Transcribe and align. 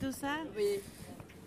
tout 0.00 0.12
ça 0.12 0.36
Oui. 0.56 0.80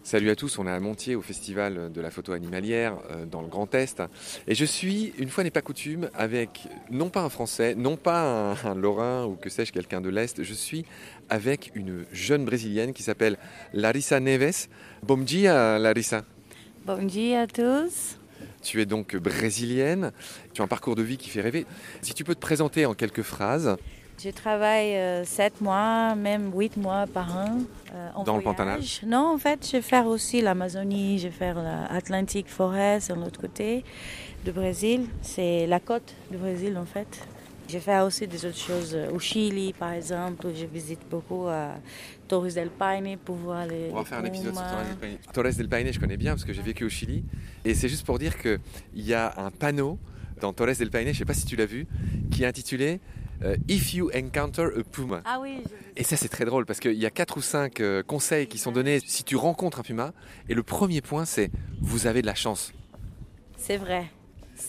Salut 0.04 0.30
à 0.30 0.36
tous, 0.38 0.58
on 0.58 0.66
est 0.68 0.72
à 0.72 0.80
Montier 0.80 1.16
au 1.16 1.22
festival 1.22 1.92
de 1.92 2.02
la 2.02 2.10
photo 2.12 2.32
animalière 2.32 2.98
euh, 3.12 3.26
dans 3.26 3.42
le 3.42 3.50
Grand 3.50 3.74
Est. 3.76 4.02
Et 4.48 4.56
je 4.56 4.64
suis, 4.64 5.14
une 5.18 5.28
fois 5.28 5.44
n'est 5.44 5.52
pas 5.52 5.62
coutume, 5.62 6.10
avec 6.14 6.70
non 6.90 7.10
pas 7.10 7.22
un 7.22 7.30
Français, 7.30 7.76
non 7.76 7.98
pas 7.98 8.22
un, 8.22 8.72
un 8.72 8.76
Lorrain 8.76 9.26
ou 9.26 9.36
que 9.36 9.50
sais-je, 9.50 9.74
quelqu'un 9.74 10.00
de 10.00 10.08
l'Est, 10.08 10.44
je 10.44 10.54
suis 10.54 10.86
avec 11.28 11.72
une 11.76 12.06
jeune 12.14 12.46
Brésilienne 12.46 12.94
qui 12.94 13.04
s'appelle 13.04 13.38
Larissa 13.74 14.22
Neves. 14.22 14.68
Bom 15.04 15.18
dia 15.18 15.78
Larissa. 15.78 16.24
Bon 16.86 17.06
dia 17.06 17.42
à 17.42 17.48
tous. 17.48 18.18
Tu 18.62 18.82
es 18.82 18.86
donc 18.86 19.16
brésilienne, 19.18 20.14
tu 20.54 20.62
as 20.62 20.64
un 20.66 20.68
parcours 20.68 20.96
de 20.96 21.04
vie 21.04 21.18
qui 21.18 21.30
fait 21.30 21.42
rêver. 21.42 21.66
Si 22.02 22.14
tu 22.14 22.24
peux 22.24 22.36
te 22.36 22.40
présenter 22.40 22.86
en 22.86 22.94
quelques 22.94 23.24
phrases. 23.24 23.76
Je 24.20 24.32
travaille 24.32 24.96
euh, 24.96 25.24
7 25.26 25.62
mois, 25.62 26.16
même 26.16 26.52
8 26.56 26.78
mois 26.78 27.06
par 27.06 27.38
an. 27.38 27.60
euh, 27.94 28.10
en 28.16 28.24
Dans 28.24 28.38
le. 28.38 28.44
Pantanal 28.44 28.82
Non, 29.06 29.34
en 29.36 29.38
fait, 29.38 29.66
je 29.66 29.74
vais 29.74 29.82
faire 29.82 30.08
aussi 30.08 30.42
l'Amazonie, 30.42 31.20
je 31.20 31.28
vais 31.28 31.34
faire 31.34 31.62
l'Atlantic 31.62 32.48
Forest, 32.48 33.12
de 33.12 33.16
l'autre 33.16 33.40
côté 33.40 33.84
du 34.44 34.52
Brésil. 34.52 35.06
C'est 35.22 35.68
la 35.68 35.80
côte 35.80 36.16
du 36.32 36.38
Brésil, 36.38 36.76
en 36.78 36.86
fait. 36.86 37.28
Je 37.70 37.78
fais 37.78 38.00
aussi 38.00 38.26
des 38.28 38.44
autres 38.46 38.58
choses 38.58 38.96
euh, 38.96 39.12
au 39.12 39.20
Chili, 39.20 39.74
par 39.74 39.92
exemple. 39.92 40.48
Je 40.56 40.66
visite 40.66 41.02
beaucoup 41.12 41.48
à 41.48 41.76
Torres 42.28 42.54
del 42.56 42.70
Paine 42.70 43.18
pour 43.24 43.36
voir 43.36 43.68
les. 43.68 43.90
On 43.92 43.98
va 43.98 44.06
faire 44.06 44.20
un 44.20 44.26
épisode 44.26 44.56
sur. 44.56 44.64
Torres 44.64 44.86
del 44.86 44.98
Paine. 44.98 45.18
Torres 45.32 45.54
del 45.54 45.70
Paine, 45.70 45.94
je 45.94 46.00
connais 46.00 46.18
bien 46.18 46.32
parce 46.32 46.46
que 46.46 46.54
j'ai 46.54 46.64
vécu 46.64 46.86
au 46.86 46.90
Chili. 46.90 47.24
Et 47.66 47.76
c'est 47.76 47.90
juste 47.90 48.06
pour 48.06 48.18
dire 48.18 48.42
qu'il 48.42 48.60
y 48.96 49.14
a 49.14 49.34
un 49.38 49.52
panneau 49.52 50.00
dans 50.42 50.54
Torres 50.54 50.76
del 50.80 50.90
Paine, 50.90 51.06
je 51.06 51.10
ne 51.10 51.16
sais 51.16 51.26
pas 51.26 51.34
si 51.34 51.46
tu 51.46 51.56
l'as 51.56 51.66
vu, 51.66 51.86
qui 52.32 52.44
est 52.44 52.48
intitulé 52.48 52.94
euh, 52.94 53.27
If 53.68 53.94
you 53.94 54.10
encounter 54.16 54.70
a 54.80 54.84
puma. 54.84 55.22
Ah 55.26 55.40
oui, 55.42 55.62
je 55.64 56.00
Et 56.02 56.04
ça, 56.04 56.18
c'est 56.18 56.30
très 56.30 56.46
drôle 56.46 56.66
parce 56.66 56.80
qu'il 56.80 56.94
y 56.94 57.06
a 57.06 57.12
quatre 57.12 57.38
ou 57.38 57.42
cinq 57.42 57.80
euh, 57.82 58.02
conseils 58.04 58.48
qui 58.48 58.58
sont 58.58 58.72
donnés 58.72 59.00
si 59.06 59.24
tu 59.24 59.36
rencontres 59.36 59.80
un 59.80 59.84
puma. 59.84 60.14
Et 60.50 60.54
le 60.54 60.64
premier 60.64 61.02
point, 61.02 61.26
c'est 61.26 61.52
vous 61.82 62.08
avez 62.08 62.22
de 62.22 62.28
la 62.28 62.36
chance. 62.36 62.74
c'est 63.58 63.78
vrai. 63.78 64.06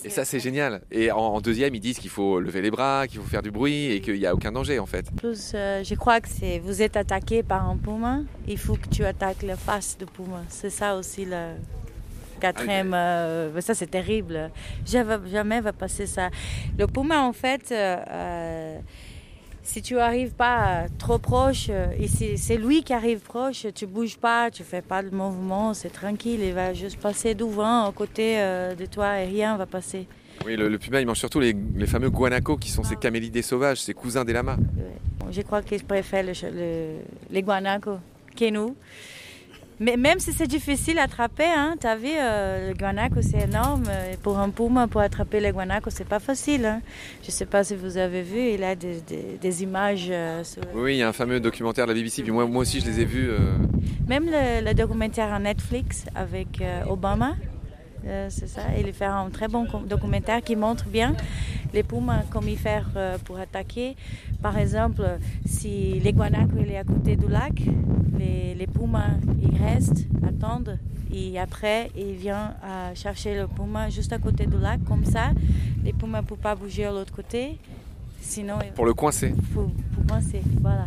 Et 0.04 0.10
ça, 0.10 0.26
c'est 0.26 0.38
génial. 0.38 0.82
Et 0.90 1.10
en, 1.10 1.16
en 1.16 1.40
deuxième, 1.40 1.74
ils 1.74 1.80
disent 1.80 1.98
qu'il 1.98 2.10
faut 2.10 2.40
lever 2.40 2.60
les 2.60 2.70
bras, 2.70 3.06
qu'il 3.06 3.20
faut 3.20 3.26
faire 3.26 3.40
du 3.40 3.50
bruit 3.50 3.86
et 3.90 4.02
qu'il 4.02 4.18
n'y 4.18 4.26
a 4.26 4.34
aucun 4.34 4.52
danger 4.52 4.78
en 4.78 4.84
fait. 4.86 5.10
Plus, 5.16 5.52
euh, 5.54 5.82
je 5.82 5.94
crois 5.94 6.20
que 6.20 6.28
c'est 6.28 6.58
vous 6.58 6.82
êtes 6.82 6.96
attaqué 6.96 7.42
par 7.42 7.68
un 7.68 7.76
puma, 7.76 8.20
il 8.46 8.58
faut 8.58 8.74
que 8.76 8.88
tu 8.88 9.04
attaques 9.06 9.42
la 9.42 9.56
face 9.56 9.96
du 9.96 10.04
puma. 10.04 10.42
C'est 10.50 10.68
ça 10.68 10.96
aussi 10.96 11.24
le 11.24 11.54
quatrième. 12.38 12.92
euh, 12.94 13.60
ça 13.60 13.74
c'est 13.74 13.86
terrible. 13.90 14.50
Jamais, 14.86 15.16
jamais 15.30 15.60
va 15.60 15.72
passer 15.72 16.06
ça. 16.06 16.30
Le 16.78 16.86
puma 16.86 17.20
en 17.22 17.32
fait, 17.32 17.70
euh, 17.72 17.96
euh, 18.10 18.78
si 19.62 19.82
tu 19.82 19.98
arrives 19.98 20.32
pas 20.32 20.86
trop 20.98 21.18
proche, 21.18 21.68
et 21.68 22.08
c'est 22.36 22.56
lui 22.56 22.82
qui 22.82 22.92
arrive 22.94 23.20
proche, 23.20 23.66
tu 23.74 23.86
bouges 23.86 24.16
pas, 24.16 24.50
tu 24.50 24.62
fais 24.64 24.80
pas 24.80 25.02
de 25.02 25.10
mouvement, 25.14 25.74
c'est 25.74 25.90
tranquille, 25.92 26.40
il 26.42 26.54
va 26.54 26.72
juste 26.72 26.98
passer 27.00 27.34
devant, 27.34 27.86
à 27.86 27.92
côté 27.92 28.38
euh, 28.38 28.74
de 28.74 28.86
toi 28.86 29.20
et 29.20 29.26
rien 29.26 29.56
va 29.58 29.66
passer. 29.66 30.06
Oui, 30.46 30.56
le, 30.56 30.68
le 30.68 30.78
puma, 30.78 31.00
il 31.00 31.06
mange 31.06 31.18
surtout 31.18 31.40
les, 31.40 31.54
les 31.74 31.86
fameux 31.86 32.08
guanacos 32.10 32.56
qui 32.56 32.70
sont 32.70 32.84
ces 32.84 32.96
camélidés 32.96 33.42
sauvages, 33.42 33.82
ces 33.82 33.92
cousins 33.92 34.24
des 34.24 34.32
lamas. 34.32 34.56
Je 35.30 35.42
crois 35.42 35.60
le, 36.22 36.32
ch- 36.32 36.52
le- 36.54 37.00
les 37.30 37.42
guanacos 37.42 37.98
que 38.36 38.48
nous. 38.50 38.74
Mais 39.80 39.96
même 39.96 40.18
si 40.18 40.32
c'est 40.32 40.46
difficile 40.48 40.98
à 40.98 41.02
attraper, 41.04 41.44
hein, 41.46 41.76
tu 41.80 41.86
as 41.86 41.94
vu, 41.96 42.08
euh, 42.12 42.70
le 42.70 42.74
guanaco 42.74 43.22
c'est 43.22 43.42
énorme. 43.44 43.84
Et 44.12 44.16
Pour 44.16 44.38
un 44.38 44.50
puma, 44.50 44.88
pour 44.88 45.00
attraper 45.00 45.38
les 45.40 45.52
guanacos, 45.52 45.90
c'est 45.90 46.08
pas 46.08 46.18
facile. 46.18 46.66
hein. 46.66 46.80
Je 47.24 47.30
sais 47.30 47.46
pas 47.46 47.62
si 47.62 47.76
vous 47.76 47.96
avez 47.96 48.22
vu, 48.22 48.40
il 48.54 48.64
a 48.64 48.74
des, 48.74 49.00
des- 49.06 49.38
des 49.40 49.62
images. 49.62 50.08
euh, 50.10 50.42
sur- 50.42 50.62
Oui, 50.74 50.94
il 50.94 50.98
y 50.98 51.02
a 51.02 51.08
un 51.08 51.12
fameux 51.12 51.38
documentaire 51.40 51.86
de 51.86 51.92
la 51.92 51.94
BBC, 51.98 52.22
puis 52.22 52.32
moi, 52.32 52.44
moi 52.46 52.62
aussi 52.62 52.80
je 52.80 52.86
les 52.86 53.00
ai 53.00 53.04
vus. 53.04 53.30
euh, 53.30 53.38
Même 54.08 54.26
le, 54.26 54.64
le 54.66 54.74
documentaire 54.74 55.32
à 55.32 55.38
Netflix 55.38 56.04
avec 56.14 56.60
euh, 56.60 56.82
Obama, 56.88 57.30
euh, 57.30 57.34
c'est 58.28 58.48
ça. 58.48 58.62
Il 58.78 58.92
fait 58.92 59.04
un 59.04 59.28
très 59.30 59.48
bon 59.48 59.66
documentaire 59.86 60.42
qui 60.42 60.56
montre 60.56 60.86
bien 60.86 61.14
les 61.72 61.82
pumas, 61.82 62.22
comment 62.30 62.48
ils 62.48 62.58
faire 62.58 62.88
euh, 62.96 63.18
pour 63.24 63.38
attaquer. 63.38 63.96
Par 64.42 64.56
exemple, 64.58 65.02
si 65.46 65.96
il 65.96 66.06
est 66.06 66.76
à 66.76 66.84
côté 66.84 67.16
du 67.16 67.28
lac, 67.28 67.52
les, 68.18 68.54
les 68.54 68.66
pumas 68.66 69.16
ils 69.42 69.56
restent, 69.62 70.06
attendent. 70.26 70.78
Et 71.12 71.38
après, 71.38 71.90
ils 71.96 72.14
viennent 72.14 72.54
euh, 72.64 72.94
chercher 72.94 73.34
le 73.34 73.46
puma 73.46 73.88
juste 73.90 74.12
à 74.12 74.18
côté 74.18 74.46
du 74.46 74.58
lac. 74.58 74.82
Comme 74.84 75.04
ça, 75.04 75.30
les 75.84 75.92
pumas 75.92 76.20
ne 76.20 76.26
peuvent 76.26 76.38
pas 76.38 76.54
bouger 76.54 76.84
de 76.84 76.90
l'autre 76.90 77.14
côté. 77.14 77.58
Sinon, 78.20 78.58
pour 78.74 78.84
le 78.84 78.94
coincer. 78.94 79.32
faut, 79.54 79.70
faut 79.94 80.02
coincer. 80.08 80.42
Voilà. 80.60 80.86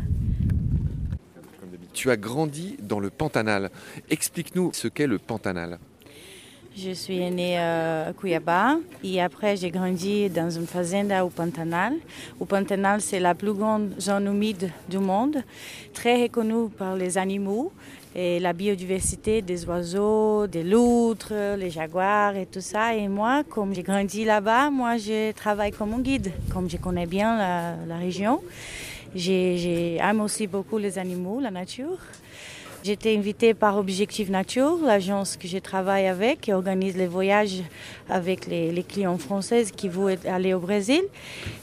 Tu 1.94 2.10
as 2.10 2.18
grandi 2.18 2.78
dans 2.82 3.00
le 3.00 3.10
Pantanal. 3.10 3.70
Explique-nous 4.10 4.72
ce 4.74 4.88
qu'est 4.88 5.08
le 5.08 5.18
Pantanal. 5.18 5.80
Je 6.76 6.92
suis 6.92 7.20
née 7.30 7.60
euh, 7.60 8.10
à 8.10 8.14
Cuiabá 8.14 8.78
et 9.04 9.22
après 9.22 9.58
j'ai 9.58 9.70
grandi 9.72 10.30
dans 10.30 10.50
une 10.50 10.66
fazenda 10.66 11.26
au 11.26 11.30
Pantanal. 11.30 11.94
Au 12.40 12.46
Pantanal, 12.46 13.02
c'est 13.02 13.20
la 13.20 13.36
plus 13.36 13.54
grande 13.54 13.92
zone 14.00 14.28
humide 14.28 14.72
du 14.90 14.98
monde, 15.00 15.44
très 15.94 16.22
reconnue 16.24 16.70
par 16.70 16.96
les 16.96 17.18
animaux 17.18 17.74
et 18.16 18.40
la 18.40 18.54
biodiversité 18.54 19.42
des 19.42 19.66
oiseaux, 19.66 20.48
des 20.48 20.64
loutres, 20.64 21.34
les 21.58 21.70
jaguars 21.70 22.38
et 22.38 22.46
tout 22.46 22.62
ça. 22.62 22.96
Et 22.96 23.08
moi, 23.10 23.44
comme 23.44 23.76
j'ai 23.76 23.84
grandi 23.84 24.24
là-bas, 24.24 24.70
moi 24.70 24.96
je 24.98 25.34
travaille 25.34 25.72
comme 25.74 26.02
guide, 26.02 26.32
comme 26.54 26.70
je 26.70 26.78
connais 26.78 27.06
bien 27.06 27.38
la, 27.86 27.98
région. 27.98 28.42
J'ai- 29.14 29.58
J'aime 29.58 30.22
aussi 30.22 30.48
beaucoup 30.48 30.78
les 30.78 30.98
animaux, 30.98 31.42
la 31.42 31.52
nature. 31.52 31.98
J'étais 32.84 33.16
invitée 33.16 33.54
par 33.54 33.78
Objectif 33.78 34.30
Nature, 34.30 34.80
l'agence 34.84 35.38
que 35.38 35.48
je 35.48 35.60
travaille 35.60 36.08
avec, 36.08 36.42
qui 36.42 36.52
organise 36.52 36.98
les 36.98 37.06
voyages 37.06 37.62
avec 38.10 38.48
les, 38.48 38.72
les 38.72 38.82
clients 38.84 39.20
français 39.20 39.66
qui 39.76 39.88
veulent 39.88 40.18
aller 40.28 40.56
au 40.56 40.60
Brésil. 40.60 41.02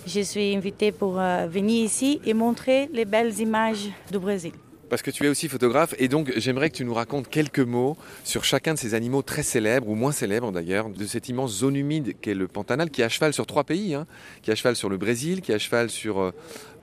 Je 0.07 0.21
suis 0.21 0.55
invitée 0.55 0.93
pour 0.93 1.19
euh, 1.19 1.49
venir 1.49 1.85
ici 1.85 2.21
et 2.25 2.35
montrer 2.35 2.89
les 2.93 3.05
belles 3.05 3.37
images 3.41 3.89
du 4.13 4.19
Brésil. 4.21 4.53
Parce 4.89 5.03
que 5.03 5.11
tu 5.11 5.25
es 5.27 5.29
aussi 5.29 5.49
photographe 5.49 5.93
et 5.99 6.07
donc 6.07 6.33
j'aimerais 6.37 6.71
que 6.71 6.77
tu 6.77 6.85
nous 6.85 6.95
racontes 6.95 7.29
quelques 7.29 7.59
mots 7.59 7.97
sur 8.23 8.45
chacun 8.45 8.75
de 8.75 8.79
ces 8.79 8.95
animaux 8.95 9.21
très 9.23 9.43
célèbres 9.43 9.89
ou 9.89 9.97
moins 9.97 10.13
célèbres 10.13 10.53
d'ailleurs, 10.53 10.89
de 10.89 11.05
cette 11.05 11.29
immense 11.29 11.53
zone 11.53 11.75
humide 11.77 12.15
qu'est 12.23 12.33
le 12.33 12.47
Pantanal, 12.47 12.91
qui 12.91 13.03
est 13.03 13.05
à 13.05 13.09
cheval 13.09 13.35
sur 13.35 13.45
trois 13.45 13.65
pays, 13.65 13.93
hein, 13.95 14.07
qui 14.41 14.51
est 14.51 14.53
à 14.53 14.57
cheval 14.57 14.77
sur 14.77 14.89
le 14.89 14.97
Brésil, 14.97 15.41
qui 15.43 15.51
est 15.51 15.57
à 15.57 15.59
cheval 15.59 15.91
sur 15.91 16.21
euh, 16.21 16.31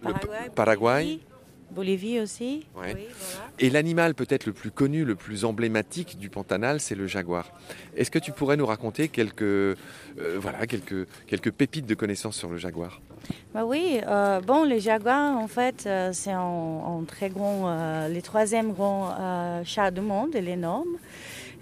le 0.05 0.13
P- 0.13 0.27
Paraguay. 0.53 1.19
Bolivie 1.71 2.19
aussi. 2.19 2.65
Ouais. 2.75 2.93
Oui, 2.95 3.05
voilà. 3.09 3.49
Et 3.59 3.69
l'animal 3.69 4.15
peut-être 4.15 4.45
le 4.45 4.53
plus 4.53 4.71
connu, 4.71 5.03
le 5.03 5.15
plus 5.15 5.45
emblématique 5.45 6.17
du 6.17 6.29
Pantanal, 6.29 6.79
c'est 6.79 6.95
le 6.95 7.07
jaguar. 7.07 7.51
Est-ce 7.95 8.11
que 8.11 8.19
tu 8.19 8.31
pourrais 8.31 8.57
nous 8.57 8.65
raconter 8.65 9.07
quelques, 9.07 9.41
euh, 9.41 9.75
voilà, 10.37 10.67
quelques, 10.67 11.07
quelques 11.27 11.51
pépites 11.51 11.85
de 11.85 11.95
connaissances 11.95 12.37
sur 12.37 12.49
le 12.49 12.57
jaguar? 12.57 13.01
Bah 13.53 13.65
oui, 13.65 13.99
euh, 14.07 14.39
bon, 14.41 14.63
les 14.63 14.79
jaguars, 14.79 15.37
en 15.37 15.47
fait, 15.47 15.85
euh, 15.85 16.11
c'est 16.13 16.31
un, 16.31 17.03
très 17.07 17.29
grand, 17.29 18.07
le 18.07 18.21
troisième 18.21 18.73
grand 18.73 19.63
chat 19.63 19.91
du 19.91 20.01
monde, 20.01 20.31
il 20.35 20.47
est 20.47 20.53
énorme. 20.53 20.97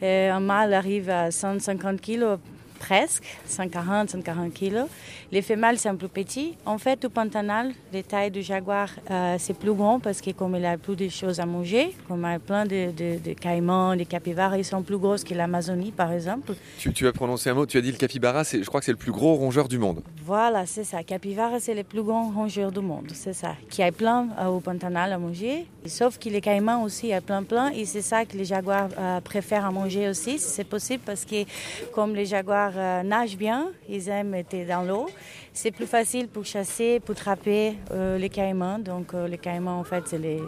Et 0.02 0.28
un 0.28 0.42
mâle 0.42 0.74
arrive 0.74 1.10
à 1.10 1.32
150 1.32 2.02
kilos 2.02 2.40
presque, 2.88 3.24
140, 3.48 4.10
140 4.10 4.54
kilos. 4.54 4.88
Les 5.32 5.42
femelles 5.42 5.80
sont 5.80 5.96
plus 5.96 6.10
petits. 6.10 6.56
En 6.66 6.78
fait, 6.78 7.06
au 7.06 7.10
Pantanal, 7.10 7.72
les 7.94 8.04
tailles 8.04 8.32
du 8.32 8.42
jaguar, 8.42 8.90
euh, 9.10 9.36
c'est 9.40 9.54
plus 9.58 9.74
grand 9.74 10.00
parce 10.00 10.20
que 10.22 10.32
comme 10.32 10.56
il 10.56 10.66
a 10.66 10.78
plus 10.78 10.96
de 10.96 11.08
choses 11.10 11.40
à 11.40 11.46
manger, 11.46 11.96
comme 12.08 12.22
il 12.28 12.32
y 12.32 12.36
a 12.36 12.40
plein 12.40 12.66
de, 12.66 12.92
de, 12.92 13.20
de 13.24 13.34
caïmans, 13.34 13.96
des 13.96 14.06
capybares, 14.06 14.58
ils 14.58 14.66
sont 14.66 14.82
plus 14.84 14.98
grosses 14.98 15.24
que 15.24 15.34
l'Amazonie, 15.34 15.92
par 15.92 16.12
exemple. 16.12 16.54
tu, 16.78 16.92
tu 16.94 17.08
as 17.08 17.14
prononcé 17.14 17.50
un 17.50 17.54
mot, 17.54 17.66
tu 17.66 17.78
as 17.78 17.82
dit 17.82 17.92
le 17.92 17.98
capybara, 17.98 18.44
c'est- 18.44 18.62
je 18.62 18.68
crois 18.68 18.80
que 18.82 18.86
c'est 18.86 18.92
le 18.92 18.98
plus 18.98 19.12
gros 19.12 19.36
rongeur 19.36 19.68
du 19.68 19.78
monde. 19.78 20.02
Voilà, 20.26 20.66
c'est 20.66 20.84
ça. 20.84 21.04
Capivara, 21.04 21.60
c'est 21.60 21.74
le 21.76 21.84
plus 21.84 22.04
grand 22.04 22.32
rongeur 22.32 22.72
du 22.72 22.80
monde, 22.82 23.08
c'est 23.14 23.34
ça. 23.34 23.56
Qui 23.70 23.82
a 23.84 23.92
plein 23.92 24.28
euh, 24.40 24.48
au 24.48 24.60
Pantanal 24.60 25.12
à 25.14 25.18
manger. 25.18 25.66
Sauf 25.86 26.18
que 26.18 26.30
les 26.30 26.40
caïmans 26.42 26.82
aussi, 26.84 27.12
a 27.12 27.20
plein 27.22 27.44
plein. 27.44 27.70
Et 27.72 27.86
c'est 27.86 28.02
ça 28.02 28.26
que 28.26 28.38
les 28.38 28.46
jaguars 28.46 28.90
euh, 28.98 29.20
préfèrent 29.20 29.66
à 29.66 29.72
manger 29.72 30.08
aussi, 30.08 30.40
si 30.40 30.50
c'est 30.50 30.64
possible, 30.64 31.04
parce 31.06 31.26
que 31.26 31.44
comme 31.92 32.16
les 32.16 32.26
jaguars 32.26 32.72
euh, 32.76 33.04
nagent 33.04 33.36
bien, 33.38 33.68
ils 33.90 34.08
aiment 34.10 34.34
être 34.36 34.66
dans 34.68 34.84
l'eau. 34.84 35.08
C'est 35.54 35.72
plus 35.72 35.86
facile 35.86 36.28
pour 36.30 36.46
chasser, 36.46 37.00
pour 37.00 37.12
attraper 37.16 37.76
euh, 37.92 38.18
les 38.18 38.30
caïmans. 38.30 38.80
Donc 38.80 39.14
euh, 39.14 39.28
les 39.28 39.38
caïmans, 39.38 39.80
en 39.80 39.84
fait, 39.84 40.04
c'est 40.08 40.18
les, 40.18 40.42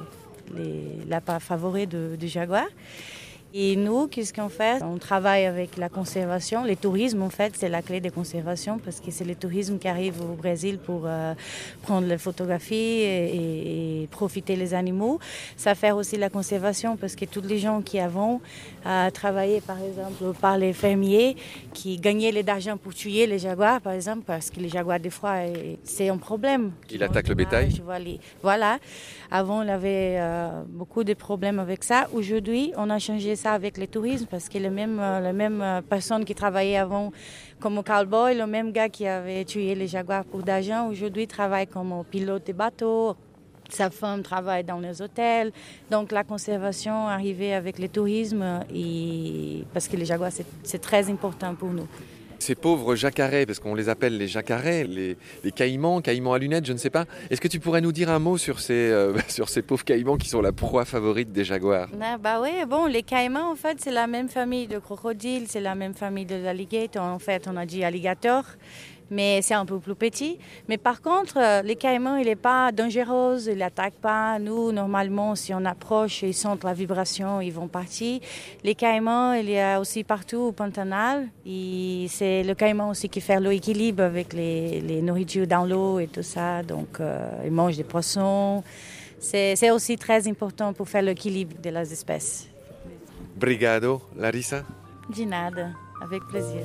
les 0.55 1.19
favori 1.39 1.85
de- 1.85 2.15
du 2.17 2.27
jaguar. 2.27 2.65
Et 3.57 3.77
nous, 3.77 4.07
qu'est-ce 4.07 4.33
qu'on 4.33 4.49
fait? 4.49 4.83
On 4.83 4.97
travaille 4.97 5.45
avec 5.45 5.77
la 5.77 5.87
conservation. 5.87 6.65
Le 6.65 6.75
tourisme, 6.75 7.21
en 7.21 7.29
fait, 7.29 7.53
c'est 7.55 7.69
la 7.69 7.81
clé 7.81 8.01
de 8.01 8.09
conservation 8.09 8.79
parce 8.79 8.99
que 8.99 9.11
c'est 9.11 9.23
le 9.23 9.33
tourisme 9.33 9.79
qui 9.79 9.87
arrive 9.87 10.21
au 10.21 10.35
Brésil 10.35 10.77
pour 10.77 11.03
euh, 11.05 11.33
prendre 11.81 12.05
les 12.05 12.17
photographies 12.17 12.75
et, 12.75 14.09
profiter 14.11 14.57
les 14.57 14.73
animaux. 14.73 15.21
Ça 15.55 15.73
fait 15.73 15.91
aussi 15.91 16.17
la 16.17 16.29
conservation 16.29 16.97
parce 16.97 17.15
que 17.15 17.23
tous 17.23 17.43
les 17.43 17.57
gens 17.57 17.81
qui 17.81 17.97
avant 17.97 18.41
à 18.83 19.09
travailler, 19.09 19.61
par 19.61 19.77
exemple, 19.81 20.37
par 20.41 20.57
les 20.57 20.73
fermiers 20.73 21.37
qui 21.73 21.95
gagnaient 21.95 22.33
l'argent 22.33 22.75
pour 22.75 22.93
tuer 22.93 23.25
les 23.25 23.39
jaguars, 23.39 23.79
par 23.79 23.93
exemple, 23.93 24.23
parce 24.27 24.49
que 24.49 24.59
les 24.59 24.67
jaguars, 24.67 24.99
des 24.99 25.09
fois, 25.09 25.35
c'est 25.85 26.09
un 26.09 26.17
problème. 26.17 26.71
Il 26.91 27.01
attaque 27.01 27.29
le 27.29 27.35
bétail 27.35 27.69
Voilà. 28.43 28.79
Avant, 29.31 29.63
on 29.63 29.67
avait 29.69 30.17
euh, 30.19 30.63
beaucoup 30.67 31.05
de 31.05 31.13
problèmes 31.13 31.59
avec 31.59 31.85
ça. 31.85 32.09
Aujourd'hui, 32.13 32.73
on 32.75 32.89
a 32.89 32.99
changé 32.99 33.37
ça 33.37 33.44
avec 33.53 33.77
le 33.77 33.88
tourisme 33.88 34.25
parce 34.30 34.50
que 34.50 34.57
les 34.57 34.69
mêmes, 34.69 35.00
euh, 35.00 35.19
les 35.19 35.33
mêmes 35.33 35.62
euh, 35.62 35.81
personnes 35.81 36.25
qui 36.25 36.36
travaillaient 36.36 36.77
avant 36.77 37.12
comme 37.59 37.81
cowboy, 37.83 38.36
le 38.36 38.47
même 38.47 38.71
gars 38.71 38.89
qui 38.89 39.07
avait 39.07 39.45
tué 39.45 39.75
les 39.75 39.88
jaguars 39.88 40.25
pour 40.25 40.44
d'argent, 40.44 40.88
aujourd'hui 40.88 41.27
travaille 41.27 41.68
comme 41.68 42.03
pilote 42.09 42.47
de 42.47 42.53
bateau, 42.53 43.15
sa 43.69 43.89
femme 43.89 44.21
travaille 44.21 44.63
dans 44.63 44.80
les 44.80 45.01
hôtels. 45.01 45.51
Donc 45.89 46.12
la 46.12 46.24
conservation 46.24 47.07
arrivée 47.07 47.53
avec 47.53 47.80
le 47.80 47.88
tourisme, 47.88 48.62
et... 48.74 49.63
parce 49.74 49.88
que 49.88 49.98
les 49.98 50.06
jaguars, 50.06 50.31
c'est 50.63 50.81
très 50.81 51.09
important 51.09 51.56
pour 51.56 51.69
nous. 51.69 51.88
Ces 52.45 52.53
pauvres 52.53 52.94
jacarets, 52.94 53.47
parce 53.47 53.57
qu'on 53.57 53.74
les 53.74 53.89
appelle 53.89 54.19
les 54.19 54.27
jacarets, 54.27 54.83
les, 54.83 55.18
caïmans, 55.51 56.00
caïmans 56.00 56.33
à 56.33 56.38
lunettes, 56.38 56.68
je 56.68 56.74
ne 56.74 56.77
sais 56.77 56.92
pas. 56.92 57.06
Est-ce 57.31 57.42
que 57.42 57.47
tu 57.47 57.59
pourrais 57.59 57.81
nous 57.81 57.92
dire 57.92 58.12
un 58.12 58.19
mot 58.19 58.38
sur 58.38 58.59
ces, 58.59 58.92
euh, 58.92 59.18
sur 59.30 59.50
ces 59.50 59.63
pauvres 59.63 59.83
caïmans 59.83 60.15
qui 60.18 60.30
sont 60.30 60.44
la 60.44 60.51
proie 60.51 60.86
favorite 60.86 61.31
des 61.31 61.44
jaguars? 61.44 61.89
Ah, 62.00 62.19
Bah 62.19 62.39
oui, 62.44 62.51
bon, 62.69 62.86
les 62.86 63.01
caïmans, 63.01 63.50
en 63.50 63.56
fait, 63.56 63.80
c'est 63.81 63.89
la 63.89 64.06
même 64.06 64.30
famille 64.30 64.68
de 64.68 64.77
crocodiles, 64.77 65.45
c'est 65.47 65.59
la 65.59 65.74
même 65.74 65.95
famille 65.95 66.27
de 66.27 66.36
l'alligator. 66.36 67.01
En 67.01 67.18
fait, 67.18 67.47
on 67.51 67.57
a 67.57 67.65
dit 67.65 67.83
alligator 67.83 68.44
mais 69.09 69.41
c'est 69.41 69.53
un 69.53 69.65
peu 69.65 69.79
plus 69.79 69.95
petit. 69.95 70.39
Mais 70.67 70.77
par 70.77 71.01
contre, 71.01 71.37
euh, 71.37 71.61
les 71.61 71.75
caïmans, 71.75 72.17
il 72.17 72.25
n'est 72.25 72.35
pas 72.35 72.71
dangereux, 72.71 73.37
il 73.47 73.57
n'attaque 73.57 73.95
pas. 73.95 74.39
Nous, 74.39 74.71
normalement, 74.71 75.35
si 75.35 75.53
on 75.53 75.63
approche, 75.65 76.23
ils 76.23 76.33
sentent 76.33 76.63
la 76.63 76.73
vibration, 76.73 77.41
ils 77.41 77.51
vont 77.53 77.67
partir. 77.67 78.19
Les 78.63 78.75
caïmans, 78.75 79.33
il 79.33 79.49
y 79.49 79.59
a 79.59 79.79
aussi 79.79 80.03
partout 80.03 80.37
au 80.37 80.51
Pantanal. 80.51 81.27
C'est 81.45 82.43
le 82.43 82.53
caïman 82.53 82.89
aussi 82.89 83.09
qui 83.09 83.21
fait 83.21 83.39
l'équilibre 83.39 84.03
avec 84.03 84.33
les, 84.33 84.81
les, 84.81 85.01
nourritures 85.01 85.47
dans 85.47 85.65
l'eau 85.65 85.99
et 85.99 86.07
tout 86.07 86.23
ça. 86.23 86.63
Donc, 86.63 86.99
euh, 86.99 87.43
il 87.45 87.51
mange 87.51 87.77
des 87.77 87.83
poissons. 87.83 88.63
C'est 89.19 89.71
aussi 89.71 89.97
très 89.97 90.27
important 90.27 90.73
pour 90.73 90.87
faire 90.87 91.01
l'équilibre 91.01 91.55
de 91.61 91.69
les 91.69 91.91
espèces. 91.91 92.47
Brigado, 93.35 94.01
Larissa? 94.15 94.63
De 95.09 95.23
nada, 95.23 95.69
avec 96.01 96.23
plaisir. 96.27 96.63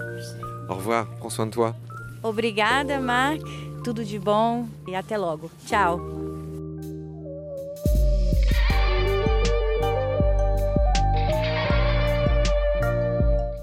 Au 0.68 0.74
revoir, 0.74 1.06
prends 1.18 1.30
soin 1.30 1.46
de 1.46 1.52
toi. 1.52 1.74
Obrigada, 2.22 3.00
Marc. 3.00 3.40
Tudo 3.82 4.02
de 4.02 4.18
bom 4.18 4.66
et 4.86 4.96
até 4.96 5.16
logo. 5.16 5.50
Ciao. 5.66 6.00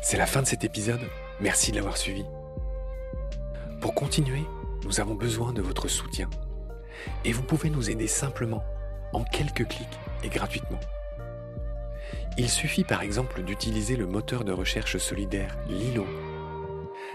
C'est 0.02 0.18
la 0.18 0.26
fin 0.26 0.42
de 0.42 0.48
cet 0.48 0.64
épisode. 0.64 1.02
Merci 1.40 1.72
de 1.72 1.76
l'avoir 1.76 1.98
suivi. 1.98 2.26
Pour 3.80 3.94
continuer, 3.94 4.44
nous 4.86 5.00
avons 5.00 5.14
besoin 5.14 5.54
de 5.54 5.62
votre 5.62 5.88
soutien. 5.88 6.30
Et 7.26 7.32
vous 7.32 7.44
pouvez 7.44 7.70
nous 7.70 7.92
aider 7.92 8.08
simplement, 8.08 8.64
en 9.14 9.24
quelques 9.24 9.68
clics 9.68 10.00
et 10.24 10.30
gratuitement. 10.30 10.80
Il 12.38 12.50
suffit 12.50 12.84
par 12.84 13.02
exemple 13.02 13.44
d'utiliser 13.44 13.96
le 13.96 14.08
moteur 14.08 14.44
de 14.44 14.52
recherche 14.52 14.98
solidaire 14.98 15.58
Lilo 15.68 16.06